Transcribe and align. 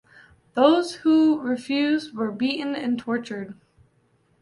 Those 0.55 0.95
who 1.05 1.39
refused 1.39 2.15
were 2.17 2.31
beaten 2.31 2.73
and 2.75 2.97
tortured. 2.97 3.53